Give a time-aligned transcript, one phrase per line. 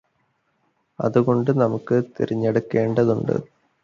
[0.99, 3.35] അതുകൊണ്ട് നമുക്ക് തിരഞ്ഞെടുക്കേണ്ടതുണ്ട്